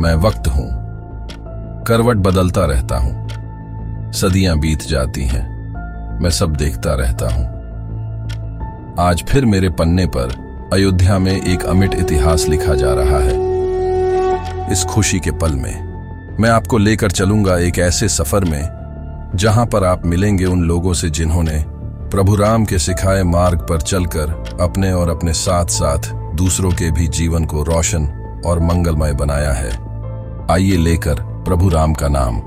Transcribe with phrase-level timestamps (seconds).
[0.00, 0.68] मैं वक्त हूँ।
[1.84, 7.44] करवट बदलता रहता हूँ। सदियाँ बीत जाती हैं। मैं सब देखता रहता हूँ।
[8.98, 14.84] आज फिर मेरे पन्ने पर अयोध्या में एक अमिट इतिहास लिखा जा रहा है। इस
[14.84, 20.06] खुशी के पल में मैं आपको लेकर चलूँगा एक ऐसे सफ़र में, जहाँ पर आप
[20.06, 21.64] मिलेंगे उन लोगों से जिन्होंने
[22.10, 27.08] प्रभु राम के सिखाए मार्ग पर चलकर अपने और अपने साथ साथ दूसरों के भी
[27.08, 28.06] जीवन को रोशन
[28.46, 29.89] और मंगलमय बनाया है।
[30.50, 31.14] आइए लेकर
[31.44, 32.40] प्रभु राम का नाम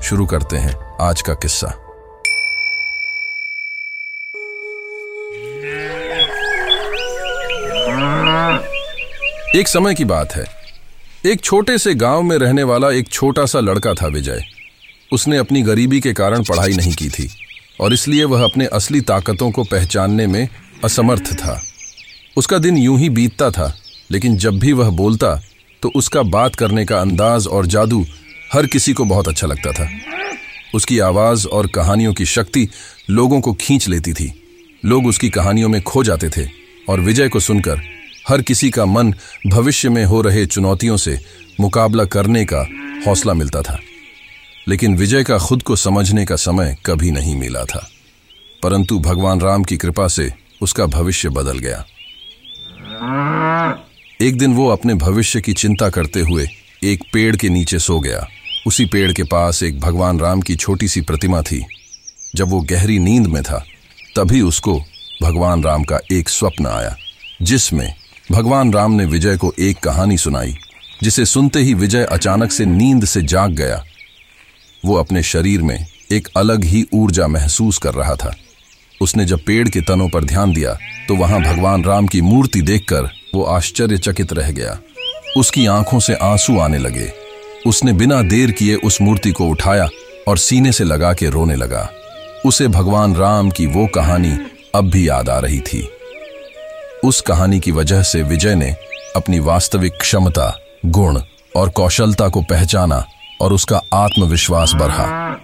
[0.00, 1.68] शुरू करते हैं आज का किस्सा।
[9.56, 10.44] एक समय की बात है।
[11.26, 14.44] एक छोटे से गाँव में रहने वाला एक छोटा सा लड़का था विजय।
[15.12, 17.30] उसने अपनी गरीबी के कारण पढ़ाई नहीं की थी
[17.80, 20.48] और इसलिए वह अपने असली ताकतों को पहचानने में
[20.84, 21.60] असमर्थ था।
[22.36, 23.76] उसका दिन यूँ ही बीतता था,
[24.10, 25.40] लेकिन जब भी वह बोलता
[25.82, 28.06] तो उसका बात करने का अंदाज और जादू
[28.52, 29.90] हर किसी को बहुत अच्छा लगता था।
[30.74, 32.68] उसकी आवाज़ और कहानियों की शक्ति
[33.10, 34.42] लोगों को खींच लेती थी।
[34.84, 36.48] लोग उसकी कहानियों में खो जाते थे
[36.88, 37.80] और विजय को सुनकर
[38.28, 39.14] हर किसी का मन
[39.46, 41.20] भविष्य में हो रहे चुनौतियों से
[41.60, 42.66] मुकाबला करने का
[43.06, 43.78] हौसला मिलता था।
[44.68, 47.90] लेकिन विजय का खुद को समझने का समय कभी नहीं मिला था।
[48.62, 51.84] परंतु भगवान राम की कृपा से उसका भविष्य बदल गया।
[54.22, 56.46] एक दिन वो अपने भविष्य की चिंता करते हुए
[56.84, 58.26] एक पेड़ के नीचे सो गया।
[58.66, 61.64] उसी पेड़ के पास एक भगवान राम की छोटी सी प्रतिमा थी।
[62.36, 63.64] जब वो गहरी नींद में था,
[64.16, 64.78] तभी उसको
[65.22, 66.96] भगवान राम का एक स्वप्न आया,
[67.42, 67.94] जिसमें
[68.32, 70.54] भगवान राम ने विजय को एक कहानी सुनाई,
[71.02, 73.82] जिसे सुनते ही विजय अचानक से नींद से जाग गया।
[74.84, 78.34] वो अपने शरीर में एक अलग ही ऊर्जा महसूस कर रहा था।
[79.00, 80.74] उसने जब पेड़ के तनों पर ध्यान दिया
[81.08, 84.78] तो वहाँ भगवान राम की मूर्ति देखकर वो आश्चर्यचकित रह गया।
[85.36, 87.12] उसकी आँखों से आँसू आने लगे।
[87.66, 89.88] उसने बिना देर किए उस मूर्ति को उठाया
[90.28, 91.88] और सीने से लगा के रोने लगा।
[92.46, 94.38] उसे भगवान राम की वो कहानी
[94.74, 95.88] अब भी याद आ रही थी।
[97.04, 98.76] उस कहानी की वजह से विजय ने
[99.16, 101.20] अपनी वास्तविक क्षमता, गुण
[101.56, 103.04] और कौशलता को पहचाना
[103.40, 105.36] और उसका आत्मविश्वास बढ़ा।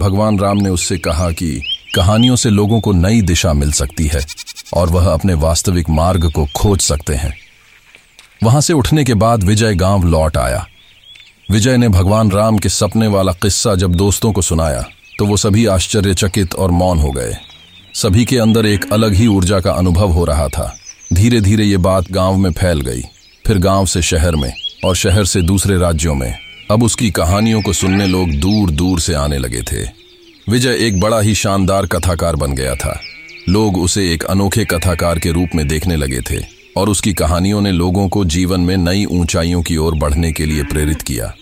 [0.00, 1.62] भगवान राम ने उससे कहा कि
[1.96, 4.20] कहानियों से लोगों को नई दिशा मिल सकती है।
[4.66, 7.32] और वह अपने वास्तविक मार्ग को खोज सकते हैं।
[8.42, 10.66] वहाँ से उठने के बाद विजय गाँव लौट आया।
[11.50, 14.84] विजय ने भगवान राम के सपने वाला किस्सा जब दोस्तों को सुनाया
[15.18, 17.36] तो वो सभी आश्चर्यचकित और मौन हो गए।
[17.94, 20.74] सभी के अंदर एक अलग ही ऊर्जा का अनुभव हो रहा था।
[21.12, 23.02] धीरे धीरे ये बात गाँव में फैल गई,
[23.44, 24.52] फिर गाँव से शहर में
[24.84, 26.34] और शहर से दूसरे राज्यों में।
[26.70, 29.82] अब उसकी कहानियों को सुनने लोग दूर दूर से आने लगे थे।
[30.48, 32.98] विजय एक बड़ा ही शानदार कथाकार बन गया था।
[33.48, 36.40] लोग उसे एक अनोखे कथाकार के रूप में देखने लगे थे
[36.76, 40.62] और उसकी कहानियों ने लोगों को जीवन में नई ऊंचाइयों की ओर बढ़ने के लिए
[40.62, 41.34] प्रेरित किया।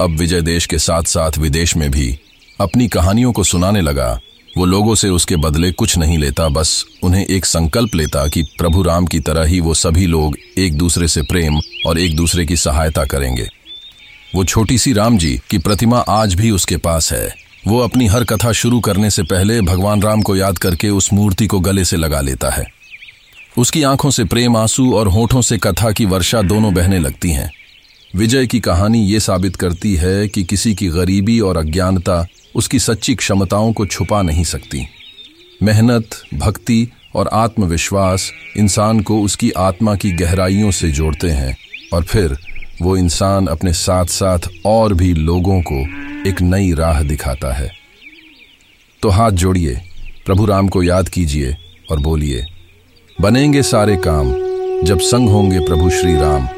[0.00, 2.18] अब विजय देश के साथ साथ विदेश में भी
[2.60, 4.20] अपनी कहानियों को सुनाने लगा।
[4.56, 8.82] वो लोगों से उसके बदले कुछ नहीं लेता, बस उन्हें एक संकल्प लेता कि प्रभु
[8.82, 12.56] राम की तरह ही वो सभी लोग एक दूसरे से प्रेम और एक दूसरे की
[12.56, 13.48] सहायता करेंगे।
[14.34, 18.24] वो छोटी सी राम जी की प्रतिमा आज भी उसके पास है। वो अपनी हर
[18.24, 21.96] कथा शुरू करने से पहले भगवान राम को याद करके उस मूर्ति को गले से
[21.96, 22.66] लगा लेता है।
[23.58, 27.52] उसकी आँखों से प्रेम आँसू और होठों से कथा की वर्षा दोनों बहने लगती हैं।
[28.16, 33.14] विजय की कहानी ये साबित करती है कि किसी की गरीबी और अज्ञानता उसकी सच्ची
[33.14, 34.86] क्षमताओं को छुपा नहीं सकती।
[35.62, 41.56] मेहनत, भक्ति और आत्मविश्वास इंसान को उसकी आत्मा की गहराइयों से जोड़ते हैं
[41.92, 42.36] और फिर
[42.82, 45.80] वो इंसान अपने साथ साथ और भी लोगों को
[46.28, 47.70] एक नई राह दिखाता है।
[49.02, 49.80] तो हाथ जोड़िए,
[50.26, 51.56] प्रभु राम को याद कीजिए
[51.90, 52.44] और बोलिए,
[53.20, 54.32] बनेंगे सारे काम
[54.84, 56.48] जब संग होंगे प्रभु श्री राम।